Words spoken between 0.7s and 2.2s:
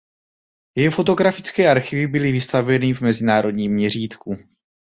Jeho fotografické archivy